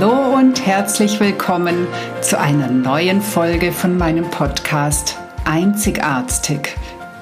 [0.00, 1.88] Hallo und herzlich willkommen
[2.20, 6.76] zu einer neuen Folge von meinem Podcast Einzigartig,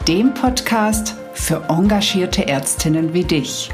[0.07, 3.71] dem Podcast für engagierte Ärztinnen wie dich.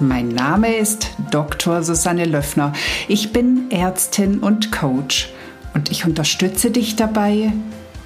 [0.00, 1.82] Mein Name ist Dr.
[1.82, 2.72] Susanne Löffner.
[3.08, 5.30] Ich bin Ärztin und Coach
[5.74, 7.52] und ich unterstütze dich dabei,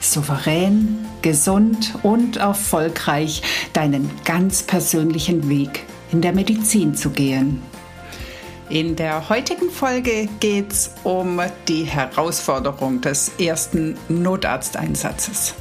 [0.01, 3.43] souverän, gesund und erfolgreich
[3.73, 7.63] deinen ganz persönlichen Weg in der Medizin zu gehen.
[8.71, 15.55] In der heutigen Folge geht es um die Herausforderung des ersten Notarzteinsatzes.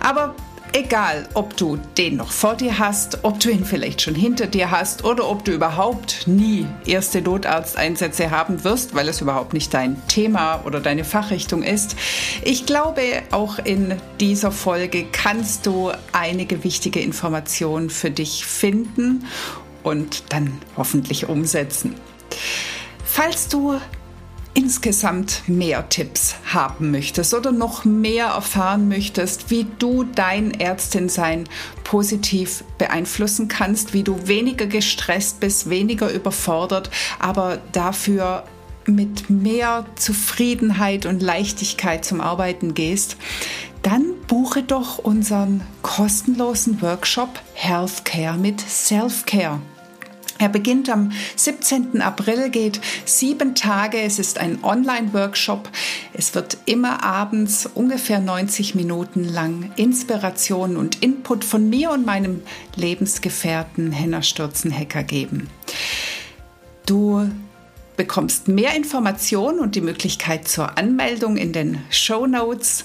[0.00, 0.34] Aber
[0.72, 4.70] egal, ob du den noch vor dir hast, ob du ihn vielleicht schon hinter dir
[4.70, 10.00] hast oder ob du überhaupt nie erste Notarzteinsätze haben wirst, weil es überhaupt nicht dein
[10.08, 11.94] Thema oder deine Fachrichtung ist.
[12.42, 13.02] Ich glaube,
[13.32, 19.26] auch in dieser Folge kannst du einige wichtige Informationen für dich finden
[19.82, 21.94] und dann hoffentlich umsetzen.
[23.04, 23.80] Falls du
[24.56, 31.44] insgesamt mehr Tipps haben möchtest oder noch mehr erfahren möchtest, wie du dein Ärztinsein
[31.84, 38.44] positiv beeinflussen kannst, wie du weniger gestresst bist, weniger überfordert, aber dafür
[38.86, 43.16] mit mehr Zufriedenheit und Leichtigkeit zum Arbeiten gehst,
[43.82, 49.60] dann buche doch unseren kostenlosen Workshop Healthcare mit Self-Care.
[50.38, 52.02] Er beginnt am 17.
[52.02, 54.00] April, geht sieben Tage.
[54.00, 55.70] Es ist ein Online-Workshop.
[56.12, 62.42] Es wird immer abends ungefähr 90 Minuten lang Inspiration und Input von mir und meinem
[62.74, 65.48] Lebensgefährten Henna Stürzen-Hecker geben.
[66.84, 67.30] Du
[67.96, 72.84] bekommst mehr Informationen und die Möglichkeit zur Anmeldung in den Show Notes.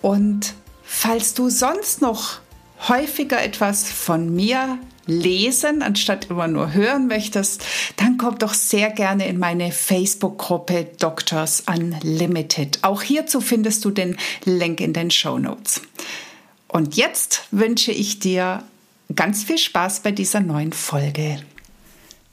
[0.00, 2.40] Und falls du sonst noch
[2.88, 4.78] häufiger etwas von mir
[5.10, 7.64] lesen, anstatt immer nur hören möchtest,
[7.96, 12.78] dann komm doch sehr gerne in meine Facebook-Gruppe Doctors Unlimited.
[12.82, 15.82] Auch hierzu findest du den Link in den Show Notes.
[16.68, 18.62] Und jetzt wünsche ich dir
[19.14, 21.42] ganz viel Spaß bei dieser neuen Folge.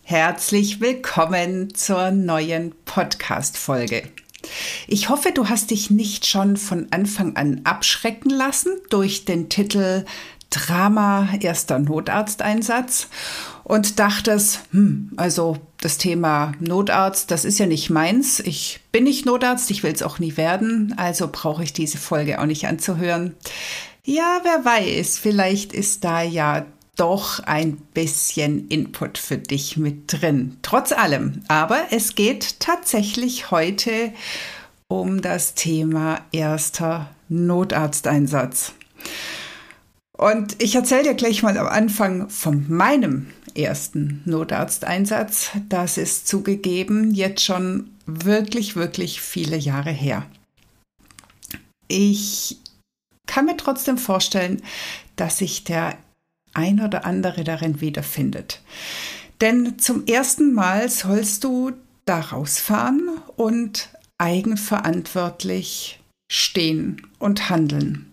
[0.04, 4.04] Herzlich willkommen zur neuen Podcast-Folge.
[4.88, 10.06] Ich hoffe, du hast dich nicht schon von Anfang an abschrecken lassen durch den Titel
[10.50, 13.08] Drama erster Notarzteinsatz
[13.64, 18.40] und dachtest, hm, also das Thema Notarzt, das ist ja nicht meins.
[18.40, 22.40] Ich bin nicht Notarzt, ich will es auch nie werden, also brauche ich diese Folge
[22.40, 23.36] auch nicht anzuhören.
[24.04, 26.66] Ja, wer weiß, vielleicht ist da ja
[26.96, 30.58] doch ein bisschen Input für dich mit drin.
[30.62, 31.44] Trotz allem.
[31.48, 34.14] Aber es geht tatsächlich heute
[34.88, 38.74] um das Thema erster Notarzteinsatz.
[40.18, 45.52] Und ich erzähle dir gleich mal am Anfang von meinem ersten Notarzteinsatz.
[45.70, 50.26] Das ist zugegeben jetzt schon wirklich, wirklich viele Jahre her.
[51.88, 52.58] Ich
[53.28, 54.62] kann mir trotzdem vorstellen,
[55.16, 55.98] dass sich der
[56.54, 58.62] ein oder andere darin wiederfindet.
[59.42, 61.74] Denn zum ersten Mal sollst du
[62.06, 66.00] da rausfahren und eigenverantwortlich
[66.32, 68.12] stehen und handeln.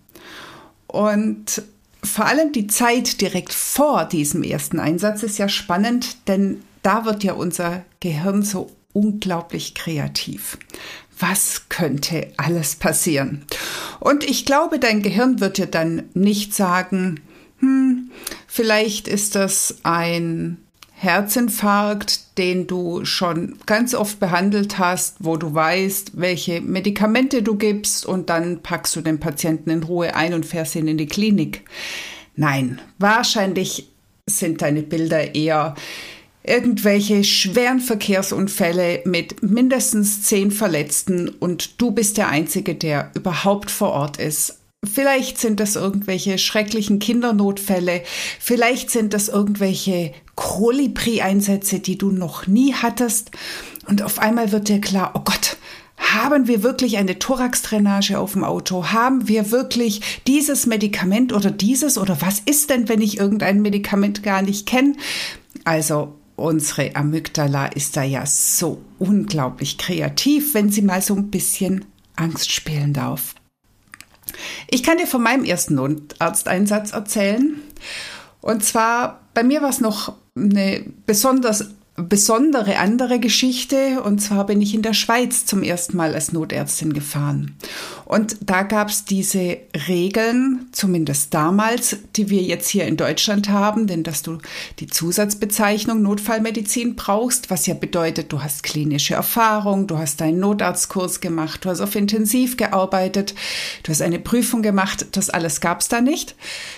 [0.86, 1.62] Und
[2.04, 7.24] vor allem die Zeit direkt vor diesem ersten Einsatz ist ja spannend, denn da wird
[7.24, 10.58] ja unser Gehirn so unglaublich kreativ.
[11.18, 13.44] Was könnte alles passieren?
[14.00, 17.20] Und ich glaube, dein Gehirn wird dir dann nicht sagen,
[17.58, 18.10] hm,
[18.46, 20.63] vielleicht ist das ein
[21.04, 28.04] Herzinfarkt, den du schon ganz oft behandelt hast, wo du weißt, welche Medikamente du gibst
[28.06, 31.62] und dann packst du den Patienten in Ruhe ein und fährst ihn in die Klinik.
[32.34, 33.88] Nein, wahrscheinlich
[34.28, 35.74] sind deine Bilder eher
[36.42, 43.92] irgendwelche schweren Verkehrsunfälle mit mindestens zehn Verletzten und du bist der Einzige, der überhaupt vor
[43.92, 44.60] Ort ist.
[44.86, 48.02] Vielleicht sind das irgendwelche schrecklichen Kindernotfälle,
[48.40, 53.30] vielleicht sind das irgendwelche Kolibri-Einsätze, die du noch nie hattest.
[53.86, 55.56] Und auf einmal wird dir klar, oh Gott,
[55.96, 58.86] haben wir wirklich eine Thoraxdrainage auf dem Auto?
[58.92, 61.98] Haben wir wirklich dieses Medikament oder dieses?
[61.98, 64.94] Oder was ist denn, wenn ich irgendein Medikament gar nicht kenne?
[65.64, 71.84] Also unsere Amygdala ist da ja so unglaublich kreativ, wenn sie mal so ein bisschen
[72.16, 73.34] Angst spielen darf.
[74.70, 77.60] Ich kann dir von meinem ersten Notarzteinsatz erzählen.
[78.40, 84.02] Und zwar, bei mir war es noch eine besonders besondere andere Geschichte.
[84.02, 87.56] Und zwar bin ich in der Schweiz zum ersten Mal als Notärztin gefahren.
[88.04, 89.58] Und da gab es diese
[89.88, 94.38] Regeln, zumindest damals, die wir jetzt hier in Deutschland haben, denn dass du
[94.80, 101.20] die Zusatzbezeichnung Notfallmedizin brauchst, was ja bedeutet, du hast klinische Erfahrung, du hast deinen Notarztkurs
[101.20, 103.34] gemacht, du hast auf Intensiv gearbeitet,
[103.84, 106.34] du hast eine Prüfung gemacht, das alles gab es da nicht,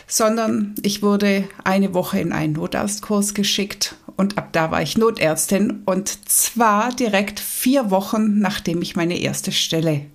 [0.07, 5.83] sondern ich wurde eine Woche in einen Notarztkurs geschickt und ab da war ich Notärztin
[5.85, 10.07] und zwar direkt vier Wochen, nachdem ich meine erste Stelle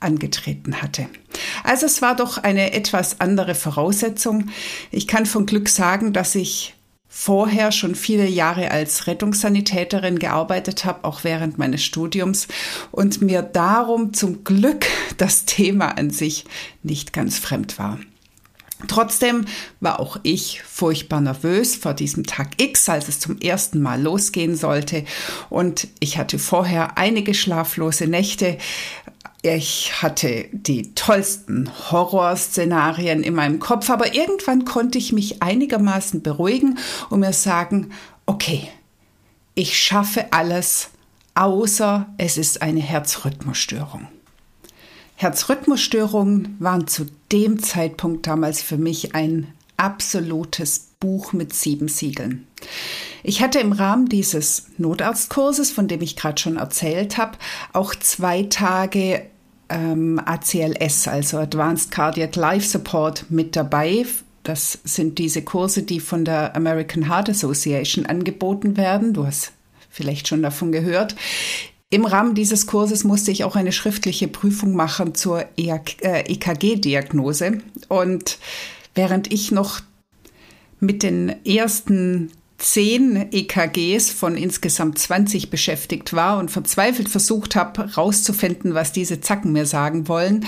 [0.00, 1.08] angetreten hatte.
[1.64, 4.50] Also es war doch eine etwas andere Voraussetzung.
[4.90, 6.74] Ich kann von Glück sagen, dass ich
[7.08, 12.46] vorher schon viele Jahre als Rettungssanitäterin gearbeitet habe, auch während meines Studiums
[12.92, 16.44] und mir darum zum Glück das Thema an sich
[16.82, 17.98] nicht ganz fremd war.
[18.86, 19.44] Trotzdem
[19.80, 24.54] war auch ich furchtbar nervös vor diesem Tag X, als es zum ersten Mal losgehen
[24.54, 25.04] sollte.
[25.50, 28.56] Und ich hatte vorher einige schlaflose Nächte.
[29.42, 36.78] Ich hatte die tollsten Horrorszenarien in meinem Kopf, aber irgendwann konnte ich mich einigermaßen beruhigen
[37.10, 37.90] und mir sagen,
[38.26, 38.68] okay,
[39.54, 40.90] ich schaffe alles,
[41.34, 44.08] außer es ist eine Herzrhythmusstörung.
[45.18, 52.46] Herzrhythmusstörungen waren zu dem Zeitpunkt damals für mich ein absolutes Buch mit sieben Siegeln.
[53.24, 57.36] Ich hatte im Rahmen dieses Notarztkurses, von dem ich gerade schon erzählt habe,
[57.72, 59.26] auch zwei Tage
[59.68, 64.06] ähm, ACLS, also Advanced Cardiac Life Support, mit dabei.
[64.44, 69.14] Das sind diese Kurse, die von der American Heart Association angeboten werden.
[69.14, 69.50] Du hast
[69.90, 71.16] vielleicht schon davon gehört.
[71.90, 77.46] Im Rahmen dieses Kurses musste ich auch eine schriftliche Prüfung machen zur EKG-Diagnose.
[77.46, 78.38] E Und
[78.94, 79.80] während ich noch
[80.80, 88.74] mit den ersten zehn EKGs von insgesamt 20 beschäftigt war und verzweifelt versucht habe, herauszufinden,
[88.74, 90.44] was diese Zacken mir sagen wollen,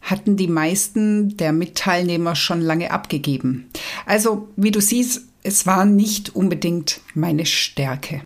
[0.00, 3.70] hatten die meisten der Mitteilnehmer schon lange abgegeben.
[4.04, 8.22] Also, wie du siehst, es war nicht unbedingt meine Stärke.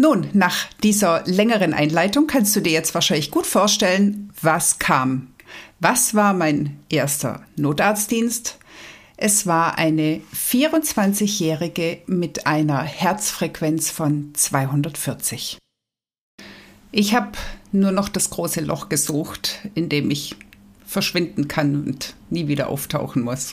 [0.00, 5.34] Nun, nach dieser längeren Einleitung kannst du dir jetzt wahrscheinlich gut vorstellen, was kam.
[5.78, 8.56] Was war mein erster Notarztdienst?
[9.18, 15.58] Es war eine 24-Jährige mit einer Herzfrequenz von 240.
[16.92, 17.32] Ich habe
[17.70, 20.34] nur noch das große Loch gesucht, in dem ich
[20.86, 23.52] verschwinden kann und nie wieder auftauchen muss.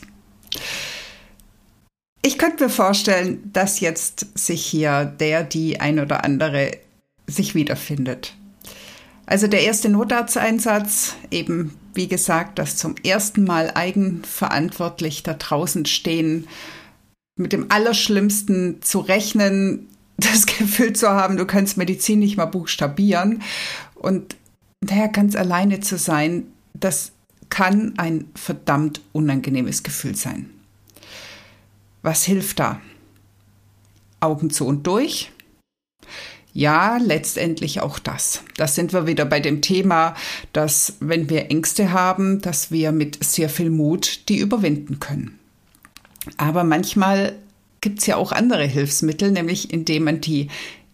[2.27, 6.71] Ich könnte mir vorstellen, dass jetzt sich hier der, die ein oder andere
[7.25, 8.35] sich wiederfindet.
[9.25, 16.49] Also der erste Notarzteinsatz, eben wie gesagt, das zum ersten Mal eigenverantwortlich da draußen stehen,
[17.37, 19.87] mit dem Allerschlimmsten zu rechnen,
[20.17, 23.41] das Gefühl zu haben, du kannst Medizin nicht mal buchstabieren
[23.95, 24.35] und
[24.81, 27.13] daher ganz alleine zu sein, das
[27.47, 30.49] kann ein verdammt unangenehmes Gefühl sein.
[32.07, 32.79] Was hilft da?
[34.21, 35.29] Augen zu und durch?
[36.53, 38.43] Ja, letztendlich auch das.
[38.55, 40.15] Das sind wir wieder bei dem Thema,
[40.53, 45.37] dass wenn wir Ängste haben, dass wir mit sehr viel Mut die überwinden können.
[46.37, 47.35] Aber manchmal
[47.81, 50.47] gibt es ja auch andere Hilfsmittel, nämlich indem man die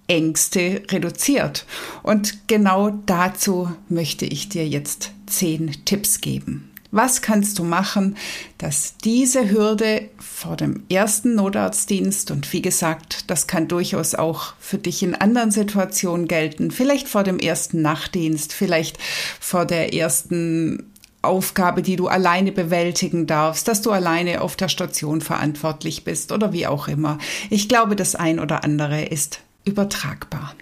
[0.08, 1.68] Ängste reduziert.
[2.02, 6.73] Und genau dazu möchte ich dir jetzt zehn Tipps geben.
[6.96, 8.18] Was kannst du machen,
[8.60, 14.78] dass diese Hürde vor dem ersten Notarztdienst und wie gesagt, das kann durchaus auch für
[14.78, 19.00] dich in anderen Situationen gelten, vielleicht vor dem ersten Nachtdienst, vielleicht
[19.40, 25.22] vor der ersten Aufgabe, die du alleine bewältigen darfst, dass du alleine auf der Station
[25.22, 27.18] verantwortlich bist oder wie auch immer.
[27.50, 30.54] Ich glaube, das ein oder andere ist übertragbar.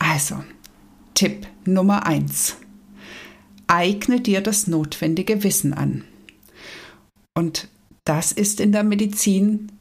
[0.00, 0.42] Also,
[1.14, 2.56] Tipp Nummer eins
[3.70, 6.04] eigne dir das notwendige Wissen an.
[7.34, 7.68] Und
[8.04, 9.72] das ist in der Medizin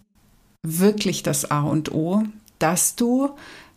[0.65, 2.23] wirklich das A und O,
[2.59, 3.31] dass du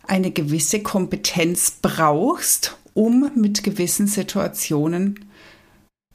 [0.05, 5.25] eine gewisse Kompetenz brauchst, um mit gewissen Situationen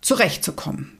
[0.00, 0.92] zurechtzukommen.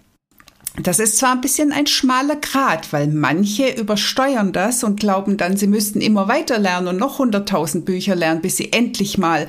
[0.82, 5.56] Das ist zwar ein bisschen ein schmaler Grat, weil manche übersteuern das und glauben dann,
[5.56, 9.48] sie müssten immer weiter lernen und noch hunderttausend Bücher lernen, bis sie endlich mal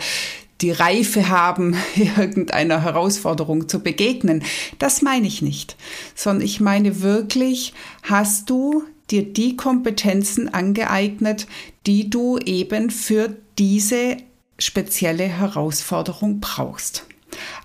[0.62, 4.44] die Reife haben, irgendeiner Herausforderung zu begegnen.
[4.78, 5.76] Das meine ich nicht,
[6.16, 7.74] sondern ich meine wirklich,
[8.04, 11.48] hast du dir die Kompetenzen angeeignet,
[11.86, 14.18] die du eben für diese
[14.60, 17.06] spezielle Herausforderung brauchst.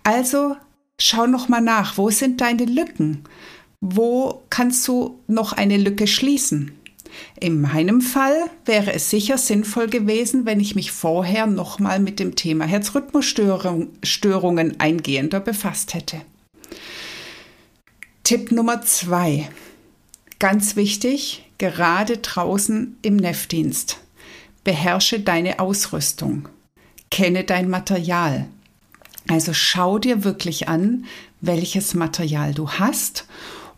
[0.05, 0.57] Also
[0.99, 3.25] schau noch mal nach, wo sind deine Lücken?
[3.81, 6.73] Wo kannst du noch eine Lücke schließen?
[7.39, 12.37] In meinem Fall wäre es sicher sinnvoll gewesen, wenn ich mich vorher nochmal mit dem
[12.37, 16.23] Thema Herzrhythmusstörungen eingehender befasst hätte.
[18.23, 19.49] Tipp Nummer zwei.
[20.39, 23.99] Ganz wichtig, gerade draußen im Neffdienst.
[24.63, 26.49] Beherrsche deine Ausrüstung.
[27.11, 28.47] Kenne dein Material.
[29.29, 31.05] Also schau dir wirklich an,
[31.41, 33.27] welches Material du hast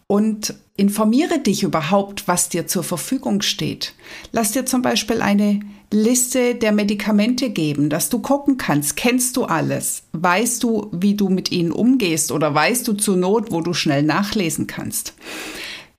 [0.06, 3.94] und informiere dich überhaupt, was dir zur Verfügung steht.
[4.32, 5.60] Lass dir zum Beispiel eine
[5.92, 10.02] Liste der Medikamente geben, dass du gucken kannst, kennst du alles?
[10.12, 14.02] Weißt du, wie du mit ihnen umgehst oder weißt du zur Not, wo du schnell
[14.02, 15.14] nachlesen kannst?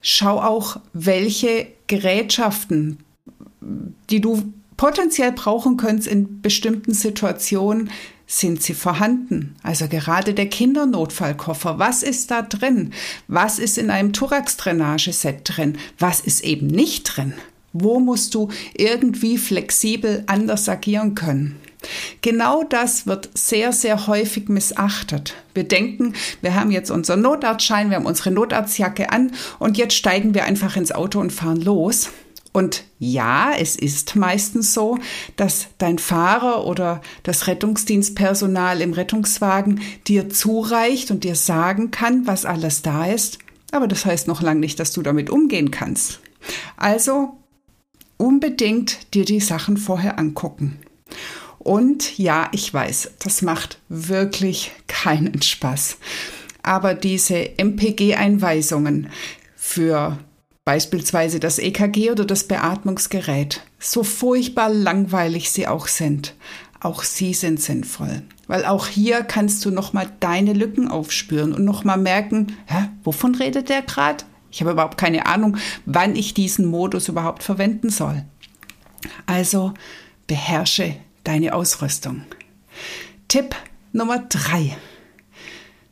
[0.02, 3.00] Schau auch, welche Gerätschaften,
[4.10, 7.90] die du potenziell brauchen könntest in bestimmten Situationen,
[8.28, 9.56] sind sie vorhanden?
[9.64, 12.92] Also gerade der Kindernotfallkoffer, was ist da drin?
[13.28, 15.78] Was ist in einem Thorax-Drainageset drin?
[15.98, 17.34] Was ist eben nicht drin?
[17.72, 21.58] Wo musst du irgendwie flexibel anders agieren können?
[22.22, 25.36] Genau das wird sehr, sehr häufig missachtet.
[25.54, 30.34] Wir denken, wir haben jetzt unseren Notarztschein, wir haben unsere Notarztjacke an und jetzt steigen
[30.34, 32.10] wir einfach ins Auto und fahren los.
[32.58, 34.98] Und ja, es ist meistens so,
[35.36, 42.46] dass dein Fahrer oder das Rettungsdienstpersonal im Rettungswagen dir zureicht und dir sagen kann, was
[42.46, 43.38] alles da ist.
[43.72, 46.20] Aber das heißt noch lange nicht, dass du damit umgehen kannst.
[46.78, 47.38] Also
[48.18, 50.80] unbedingt dir die Sachen vorher angucken.
[51.60, 55.98] Und ja, ich weiß, das macht wirklich keinen Spaß.
[56.64, 59.12] Aber diese MPG-Einweisungen
[59.56, 60.18] für
[60.68, 66.36] beispielsweise das EKG oder das Beatmungsgerät, so furchtbar langweilig sie auch sind,
[66.82, 68.24] auch sie sind sinnvoll.
[68.48, 73.70] Weil auch hier kannst du nochmal deine Lücken aufspüren und nochmal merken, hä, wovon redet
[73.70, 74.26] der gerade?
[74.52, 75.56] Ich habe überhaupt keine Ahnung,
[75.86, 78.26] wann ich diesen Modus überhaupt verwenden soll.
[79.26, 79.74] Also
[80.28, 82.24] beherrsche deine Ausrüstung.
[83.30, 83.56] Tipp
[83.94, 84.76] Nummer drei.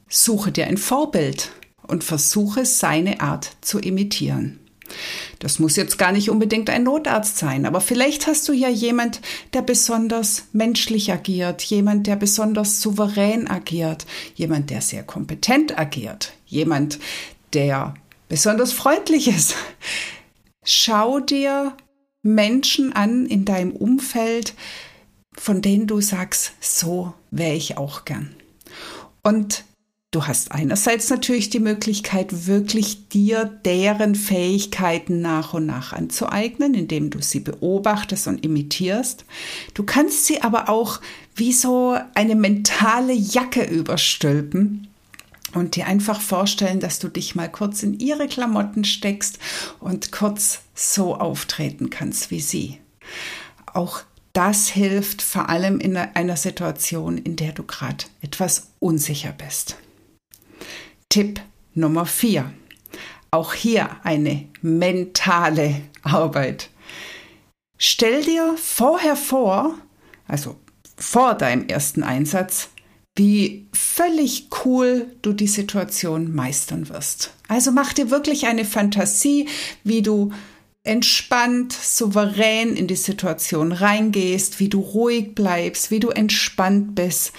[0.09, 1.51] Suche dir ein Vorbild
[1.87, 4.59] und versuche seine Art zu imitieren.
[5.39, 9.21] Das muss jetzt gar nicht unbedingt ein Notarzt sein, aber vielleicht hast du ja jemand,
[9.53, 16.99] der besonders menschlich agiert, jemand, der besonders souverän agiert, jemand, der sehr kompetent agiert, jemand,
[17.53, 17.93] der
[18.27, 19.55] besonders freundlich ist.
[20.63, 21.75] Schau dir
[22.23, 24.55] Menschen an in deinem Umfeld,
[25.37, 28.35] von denen du sagst, so wäre ich auch gern.
[29.21, 29.63] Und
[30.15, 37.09] du hast einerseits natürlich die Möglichkeit, wirklich dir deren Fähigkeiten nach und nach anzueignen, indem
[37.09, 39.25] du sie beobachtest und imitierst.
[39.73, 41.01] Du kannst sie aber auch
[41.35, 44.87] wie so eine mentale Jacke überstülpen
[45.53, 49.37] und dir einfach vorstellen, dass du dich mal kurz in ihre Klamotten steckst
[49.81, 52.77] und kurz so auftreten kannst wie sie.
[53.73, 59.75] Auch das hilft vor allem in einer Situation, in der du gerade etwas unsicher bist.
[61.15, 61.39] Tipp
[61.73, 62.51] Nummer 4.
[63.31, 66.69] Auch hier eine mentale Arbeit.
[67.77, 69.75] Stell dir vorher vor,
[70.27, 70.57] also
[70.97, 72.67] vor deinem ersten Einsatz,
[73.15, 77.33] wie völlig cool du die Situation meistern wirst.
[77.47, 79.47] Also mach dir wirklich eine Fantasie,
[79.85, 80.33] wie du
[80.83, 87.31] entspannt, souverän in die Situation reingehst, wie du ruhig bleibst, wie du entspannt bist.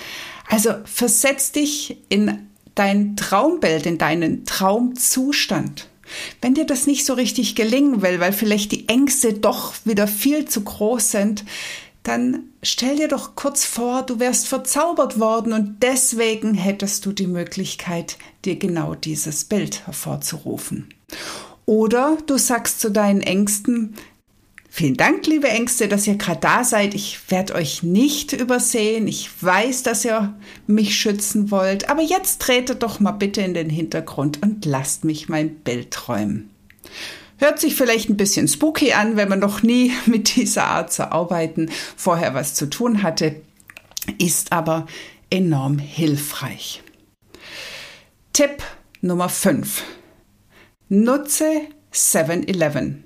[0.48, 5.88] Also versetz dich in dein Traumbild, in deinen Traumzustand.
[6.40, 10.44] Wenn dir das nicht so richtig gelingen will, weil vielleicht die Ängste doch wieder viel
[10.44, 11.44] zu groß sind,
[12.04, 17.26] dann stell dir doch kurz vor, du wärst verzaubert worden und deswegen hättest du die
[17.26, 20.88] Möglichkeit, dir genau dieses Bild hervorzurufen.
[21.64, 23.96] Oder du sagst zu deinen Ängsten,
[24.78, 26.94] Vielen Dank, liebe Ängste, dass ihr gerade da seid.
[26.94, 29.08] Ich werde euch nicht übersehen.
[29.08, 31.88] Ich weiß, dass ihr mich schützen wollt.
[31.88, 36.50] Aber jetzt tretet doch mal bitte in den Hintergrund und lasst mich mein Bild träumen.
[37.38, 41.10] Hört sich vielleicht ein bisschen spooky an, wenn man noch nie mit dieser Art zu
[41.10, 43.36] arbeiten vorher was zu tun hatte,
[44.18, 44.84] ist aber
[45.30, 46.82] enorm hilfreich.
[48.34, 48.62] Tipp
[49.00, 49.82] Nummer 5.
[50.90, 51.62] Nutze
[51.94, 53.04] 7-Eleven.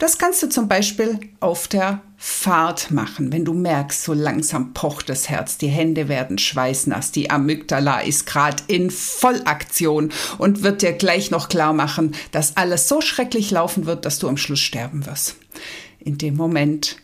[0.00, 5.10] Das kannst du zum Beispiel auf der Fahrt machen, wenn du merkst, so langsam pocht
[5.10, 10.94] das Herz, die Hände werden schweißnass, die Amygdala ist gerade in Vollaktion und wird dir
[10.94, 15.04] gleich noch klar machen, dass alles so schrecklich laufen wird, dass du am Schluss sterben
[15.04, 15.36] wirst.
[15.98, 16.96] In dem Moment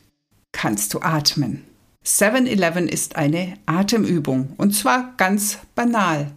[0.52, 1.64] kannst du atmen.
[2.02, 6.32] 7-Eleven ist eine Atemübung und zwar ganz banal.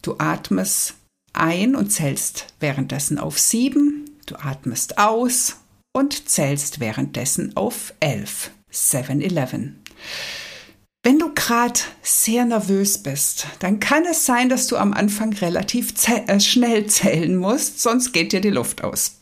[0.00, 0.94] Du atmest
[1.32, 5.56] ein und zählst währenddessen auf sieben Du atmest aus
[5.92, 8.50] und zählst währenddessen auf 11.
[8.72, 9.80] 7-Eleven.
[11.04, 15.94] Wenn du gerade sehr nervös bist, dann kann es sein, dass du am Anfang relativ
[16.08, 19.20] äh, schnell zählen musst, sonst geht dir die Luft aus.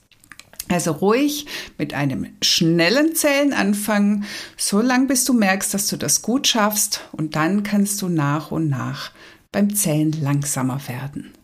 [0.71, 1.45] Also ruhig
[1.77, 4.25] mit einem schnellen Zählen anfangen,
[4.57, 8.51] so lange bis du merkst, dass du das gut schaffst und dann kannst du nach
[8.51, 9.11] und nach
[9.53, 11.35] beim Zählen langsamer werden.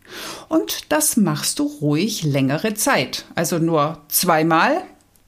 [0.49, 3.25] Und das machst du ruhig längere Zeit.
[3.35, 4.83] Also nur zweimal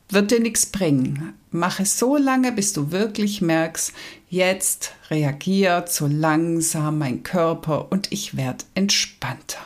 [0.10, 1.34] wird dir nichts bringen.
[1.52, 3.94] Mach es so lange, bis du wirklich merkst,
[4.30, 9.60] jetzt reagiert so langsam mein Körper und ich werde entspannter.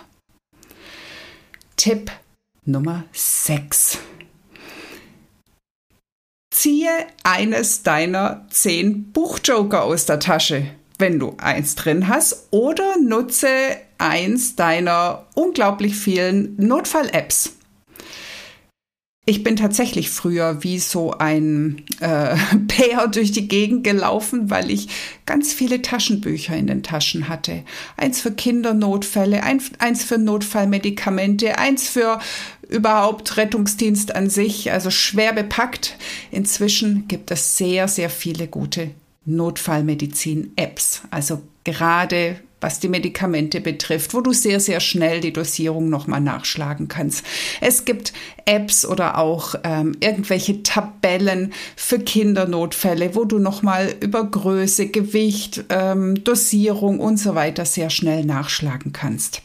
[1.77, 2.11] Tipp
[2.65, 3.99] Nummer 6.
[6.53, 10.67] Ziehe eines deiner zehn Buchjoker aus der Tasche
[10.97, 13.47] wenn du eins drin hast, oder nutze
[13.97, 17.53] eins deiner unglaublich vielen Notfall-Apps.
[19.29, 24.87] Ich bin tatsächlich früher wie so ein äh, Bär durch die Gegend gelaufen, weil ich
[25.25, 27.63] ganz viele Taschenbücher in den Taschen hatte.
[27.97, 32.19] Eins für Kindernotfälle, ein, eins für Notfallmedikamente, eins für
[32.69, 35.97] überhaupt Rettungsdienst an sich, also schwer bepackt.
[36.31, 38.91] Inzwischen gibt es sehr, sehr viele gute
[39.27, 41.03] Notfallmedizin-Apps.
[41.11, 46.87] Also gerade was die Medikamente betrifft, wo du sehr, sehr schnell die Dosierung nochmal nachschlagen
[46.87, 47.23] kannst.
[47.61, 48.13] Es gibt
[48.45, 56.23] Apps oder auch ähm, irgendwelche Tabellen für Kindernotfälle, wo du nochmal über Größe, Gewicht, ähm,
[56.23, 59.43] Dosierung und so weiter sehr schnell nachschlagen kannst.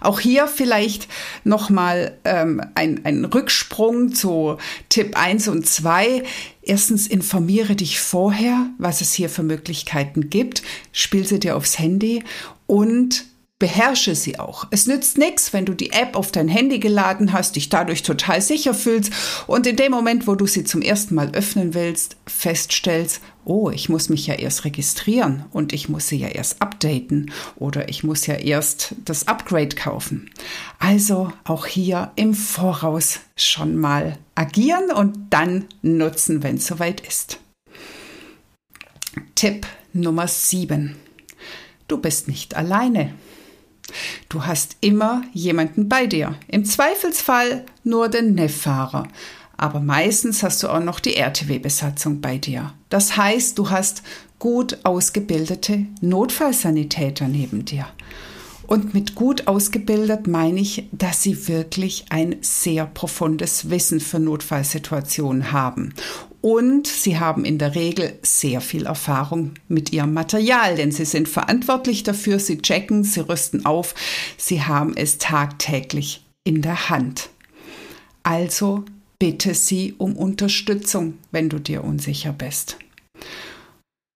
[0.00, 1.08] Auch hier vielleicht
[1.44, 6.22] nochmal ähm, ein, ein Rücksprung zu Tipp 1 und 2.
[6.62, 10.62] Erstens informiere dich vorher, was es hier für Möglichkeiten gibt.
[10.92, 12.22] Spiel sie dir aufs Handy
[12.66, 13.24] und
[13.62, 14.66] beherrsche sie auch.
[14.72, 18.42] Es nützt nichts, wenn du die App auf dein Handy geladen hast, dich dadurch total
[18.42, 19.12] sicher fühlst
[19.46, 23.88] und in dem Moment, wo du sie zum ersten Mal öffnen willst, feststellst, oh, ich
[23.88, 28.26] muss mich ja erst registrieren und ich muss sie ja erst updaten oder ich muss
[28.26, 30.28] ja erst das Upgrade kaufen.
[30.80, 37.38] Also auch hier im Voraus schon mal agieren und dann nutzen, wenn es soweit ist.
[39.36, 40.96] Tipp Nummer 7.
[41.86, 43.14] Du bist nicht alleine.
[44.28, 46.34] Du hast immer jemanden bei dir.
[46.48, 49.08] Im Zweifelsfall nur den Neffahrer.
[49.56, 52.72] Aber meistens hast du auch noch die RTW-Besatzung bei dir.
[52.88, 54.02] Das heißt, du hast
[54.38, 57.86] gut ausgebildete Notfallsanitäter neben dir.
[58.66, 65.52] Und mit gut ausgebildet meine ich, dass sie wirklich ein sehr profundes Wissen für Notfallsituationen
[65.52, 65.94] haben.
[66.42, 71.28] Und sie haben in der Regel sehr viel Erfahrung mit ihrem Material, denn sie sind
[71.28, 73.94] verantwortlich dafür, sie checken, sie rüsten auf,
[74.36, 77.30] sie haben es tagtäglich in der Hand.
[78.24, 78.84] Also
[79.20, 82.76] bitte sie um Unterstützung, wenn du dir unsicher bist.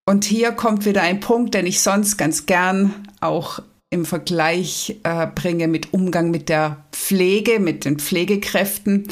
[0.05, 3.61] Und hier kommt wieder ein Punkt, den ich sonst ganz gern auch
[3.91, 9.07] im Vergleich äh, bringe mit Umgang mit der Pflege, mit den Pflegekräften.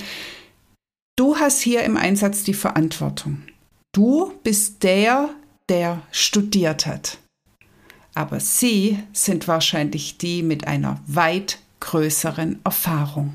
[1.16, 3.42] Du hast hier im Einsatz die Verantwortung.
[3.92, 5.31] Du bist der,
[5.68, 7.18] der studiert hat.
[8.14, 13.35] Aber sie sind wahrscheinlich die mit einer weit größeren Erfahrung.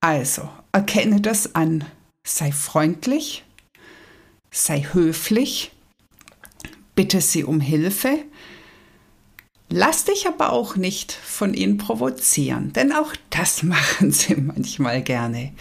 [0.00, 1.84] Also, erkenne das an.
[2.26, 3.44] Sei freundlich,
[4.50, 5.72] sei höflich,
[6.94, 8.24] bitte sie um Hilfe,
[9.74, 15.52] Lass dich aber auch nicht von ihnen provozieren, denn auch das machen sie manchmal gerne.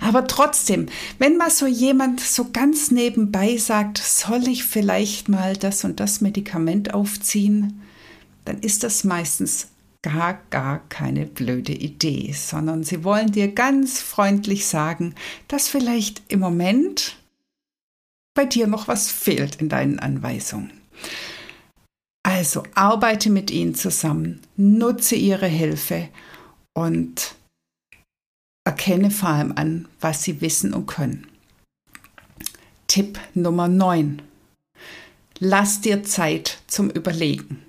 [0.00, 0.86] Aber trotzdem,
[1.18, 6.22] wenn mal so jemand so ganz nebenbei sagt, soll ich vielleicht mal das und das
[6.22, 7.82] Medikament aufziehen,
[8.46, 9.68] dann ist das meistens
[10.00, 15.14] gar, gar keine blöde Idee, sondern sie wollen dir ganz freundlich sagen,
[15.46, 17.18] dass vielleicht im Moment
[18.32, 20.70] bei dir noch was fehlt in deinen Anweisungen.
[22.22, 26.08] Also arbeite mit ihnen zusammen, nutze ihre Hilfe
[26.74, 27.34] und
[28.64, 31.26] erkenne vor allem an, was sie wissen und können.
[32.86, 34.20] Tipp Nummer 9.
[35.38, 37.62] Lass dir Zeit zum Überlegen.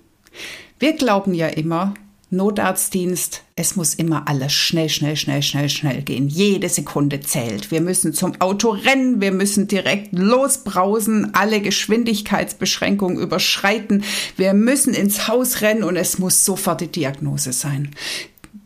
[0.79, 1.93] Wir glauben ja immer,
[2.31, 6.29] Notarztdienst, es muss immer alles schnell, schnell, schnell, schnell, schnell gehen.
[6.29, 7.71] Jede Sekunde zählt.
[7.71, 14.03] Wir müssen zum Auto rennen, wir müssen direkt losbrausen, alle Geschwindigkeitsbeschränkungen überschreiten.
[14.37, 17.95] Wir müssen ins Haus rennen und es muss sofort die Diagnose sein.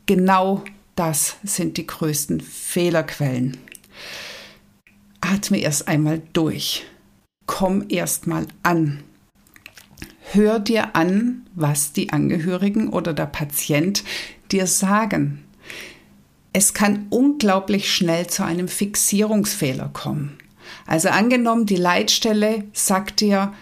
[0.05, 0.63] Genau
[0.95, 3.57] das sind die größten Fehlerquellen.
[5.21, 6.83] Atme erst einmal durch.
[7.45, 9.03] Komm erst mal an
[10.33, 14.03] hör dir an, was die Angehörigen oder der Patient
[14.51, 15.43] dir sagen.
[16.53, 20.37] es kann unglaublich schnell zu einem Fixierungsfehler kommen.
[20.85, 23.53] Also angenommen, die Leitstelle sagt dir,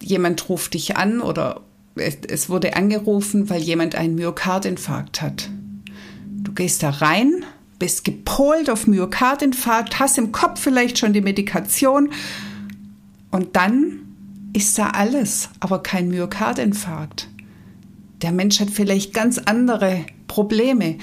[0.00, 1.62] jemand ruft dich an oder
[1.96, 5.50] es wurde angerufen, weil jemand einen Myokardinfarkt hat.
[6.26, 7.44] Du gehst da rein,
[7.78, 12.10] bist gepolt auf Myokardinfarkt, hast im Kopf vielleicht schon die Medikation
[13.30, 14.09] und dann
[14.52, 17.28] ist da alles, aber kein Myokardinfarkt.
[18.22, 20.98] Der Mensch hat vielleicht ganz andere Probleme.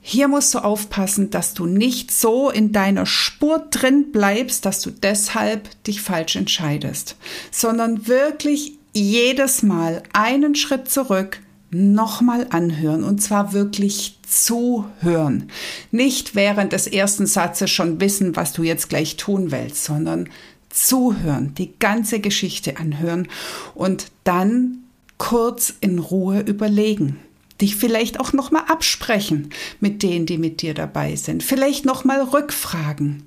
[0.00, 4.90] Hier musst du aufpassen, dass du nicht so in deiner Spur drin bleibst, dass du
[4.90, 7.16] deshalb dich falsch entscheidest,
[7.50, 11.40] sondern wirklich jedes Mal einen Schritt zurück,
[11.70, 15.50] nochmal anhören und zwar wirklich zuhören.
[15.90, 20.28] Nicht während des ersten Satzes schon wissen, was du jetzt gleich tun willst, sondern
[20.72, 23.28] zuhören, die ganze Geschichte anhören
[23.74, 24.84] und dann
[25.18, 27.20] kurz in Ruhe überlegen.
[27.60, 31.44] Dich vielleicht auch nochmal absprechen mit denen, die mit dir dabei sind.
[31.44, 33.24] Vielleicht nochmal rückfragen.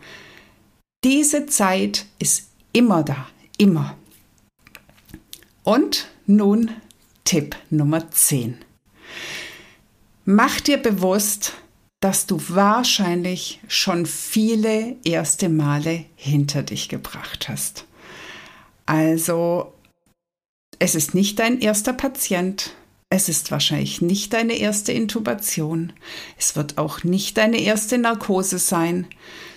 [1.06, 3.28] Diese Zeit ist immer da,
[3.58, 3.96] immer.
[5.64, 6.72] Und nun
[7.24, 8.58] Tipp Nummer 10.
[10.26, 11.54] Mach dir bewusst,
[12.06, 17.86] dass du wahrscheinlich schon viele erste Male hinter dich gebracht hast.
[18.86, 19.74] Also,
[20.78, 22.76] es ist nicht dein erster Patient,
[23.10, 25.94] es ist wahrscheinlich nicht deine erste Intubation,
[26.38, 29.08] es wird auch nicht deine erste Narkose sein,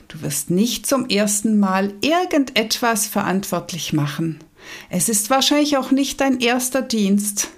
[0.09, 4.43] du wirst nicht zum ersten Mal irgendetwas verantwortlich machen.
[4.89, 7.51] Es ist wahrscheinlich auch nicht dein erster Dienst.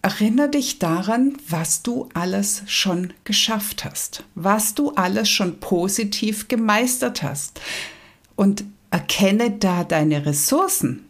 [0.00, 7.22] Erinnere dich daran, was du alles schon geschafft hast, was du alles schon positiv gemeistert
[7.22, 7.60] hast
[8.36, 11.07] und erkenne da deine Ressourcen.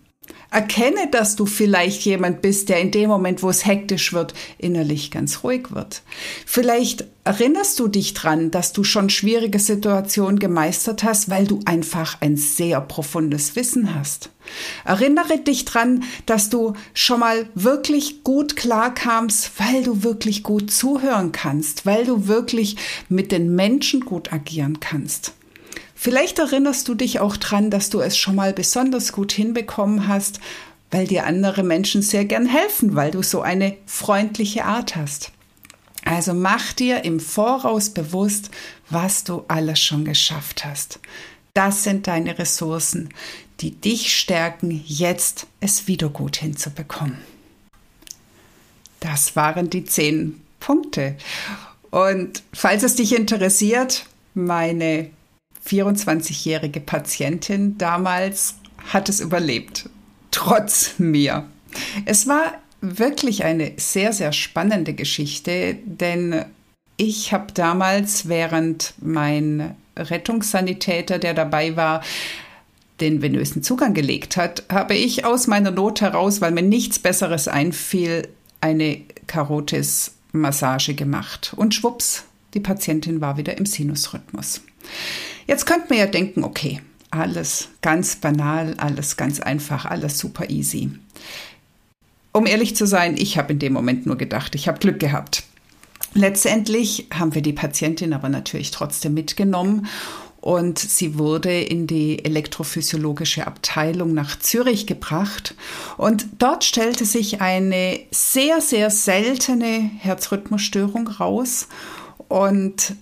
[0.50, 5.10] Erkenne, dass du vielleicht jemand bist, der in dem Moment, wo es hektisch wird, innerlich
[5.10, 6.02] ganz ruhig wird.
[6.46, 12.22] Vielleicht erinnerst du dich dran, dass du schon schwierige Situationen gemeistert hast, weil du einfach
[12.22, 14.30] ein sehr profundes Wissen hast.
[14.86, 21.32] Erinnere dich dran, dass du schon mal wirklich gut klarkamst, weil du wirklich gut zuhören
[21.32, 22.76] kannst, weil du wirklich
[23.10, 25.34] mit den Menschen gut agieren kannst.
[26.00, 30.38] Vielleicht erinnerst du dich auch dran, dass du es schon mal besonders gut hinbekommen hast,
[30.92, 35.32] weil dir andere Menschen sehr gern helfen, weil du so eine freundliche Art hast.
[36.04, 38.52] Also mach dir im Voraus bewusst,
[38.88, 41.00] was du alles schon geschafft hast.
[41.52, 43.08] Das sind deine Ressourcen,
[43.58, 47.18] die dich stärken, jetzt es wieder gut hinzubekommen.
[49.00, 51.16] Das waren die zehn Punkte.
[51.90, 55.11] Und falls es dich interessiert, meine
[55.68, 58.54] 24-jährige Patientin damals
[58.92, 59.88] hat es überlebt,
[60.31, 61.46] trotz mir.
[62.04, 66.44] Es war wirklich eine sehr, sehr spannende Geschichte, denn
[66.96, 72.02] ich habe damals, während mein Rettungssanitäter, der dabei war,
[73.00, 77.46] den venösen Zugang gelegt hat, habe ich aus meiner Not heraus, weil mir nichts Besseres
[77.46, 78.28] einfiel,
[78.61, 81.52] eine Karotis-Massage gemacht.
[81.57, 84.62] Und schwupps, die Patientin war wieder im Sinusrhythmus.
[85.48, 90.90] Jetzt könnte man ja denken, okay, alles ganz banal, alles ganz einfach, alles super easy.
[92.32, 95.44] Um ehrlich zu sein, ich habe in dem Moment nur gedacht, ich habe Glück gehabt.
[96.12, 99.87] Letztendlich haben wir die Patientin aber natürlich trotzdem mitgenommen
[100.42, 105.54] und sie wurde in die elektrophysiologische Abteilung nach Zürich gebracht
[105.96, 111.68] und dort stellte sich eine sehr, sehr seltene Herzrhythmusstörung raus
[112.28, 112.94] und,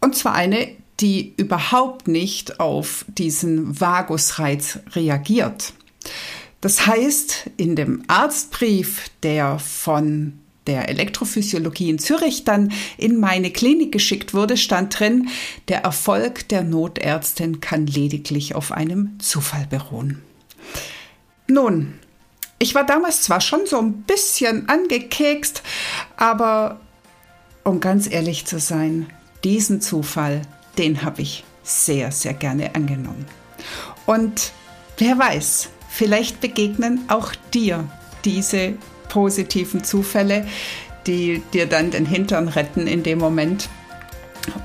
[0.00, 0.68] und zwar eine,
[1.00, 5.72] die überhaupt nicht auf diesen Vagusreiz reagiert.
[6.60, 13.92] Das heißt, in dem Arztbrief, der von der Elektrophysiologie in Zürich dann in meine Klinik
[13.92, 15.28] geschickt wurde, stand drin,
[15.68, 20.22] der Erfolg der Notärztin kann lediglich auf einem Zufall beruhen.
[21.46, 21.94] Nun,
[22.58, 25.62] ich war damals zwar schon so ein bisschen angekekst,
[26.16, 26.80] aber
[27.64, 29.06] um ganz ehrlich zu sein,
[29.42, 30.42] diesen Zufall
[30.78, 33.26] den habe ich sehr, sehr gerne angenommen.
[34.06, 34.52] Und
[34.98, 37.88] wer weiß, vielleicht begegnen auch dir
[38.24, 38.74] diese
[39.08, 40.46] positiven Zufälle,
[41.06, 43.68] die dir dann den Hintern retten in dem Moment.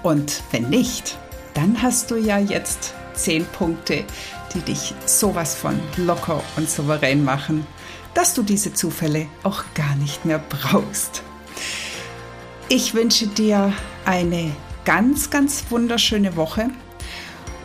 [0.03, 1.17] Und wenn nicht,
[1.53, 4.03] dann hast du ja jetzt zehn Punkte,
[4.53, 7.65] die dich sowas von locker und souverän machen,
[8.13, 11.21] dass du diese Zufälle auch gar nicht mehr brauchst.
[12.69, 13.73] Ich wünsche dir
[14.05, 14.51] eine
[14.85, 16.69] ganz, ganz wunderschöne Woche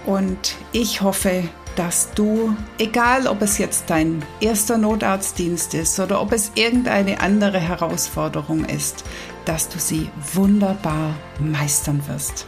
[0.06, 1.44] und ich hoffe,
[1.76, 7.58] dass du, egal ob es jetzt dein erster Notarztdienst ist oder ob es irgendeine andere
[7.58, 9.04] Herausforderung ist,
[9.44, 12.46] dass du sie wunderbar meistern wirst.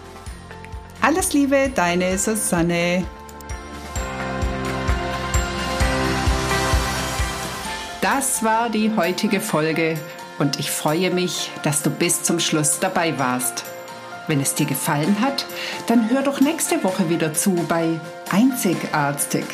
[1.01, 3.05] Alles Liebe, deine Susanne.
[8.01, 9.99] Das war die heutige Folge
[10.39, 13.65] und ich freue mich, dass du bis zum Schluss dabei warst.
[14.27, 15.47] Wenn es dir gefallen hat,
[15.87, 19.45] dann hör doch nächste Woche wieder zu bei Einzigartig.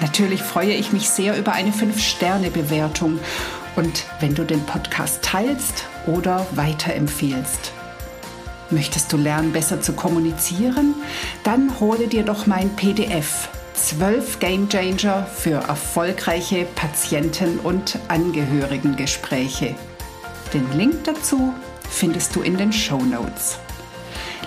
[0.00, 3.20] Natürlich freue ich mich sehr über eine 5-Sterne-Bewertung
[3.76, 7.72] und wenn du den Podcast teilst oder weiterempfiehlst.
[8.70, 10.94] Möchtest du lernen, besser zu kommunizieren?
[11.44, 19.74] Dann hole dir doch mein PDF 12 Game Changer für erfolgreiche Patienten- und Angehörigengespräche.
[20.54, 21.52] Den Link dazu
[21.90, 23.58] findest du in den Show Notes.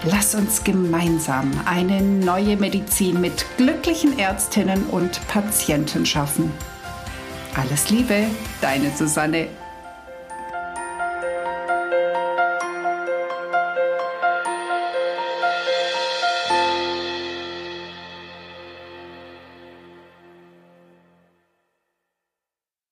[0.04, 6.52] Lass uns gemeinsam eine neue Medizin mit glücklichen Ärztinnen und Patienten schaffen.
[7.56, 8.26] Alles Liebe,
[8.62, 9.48] deine Susanne.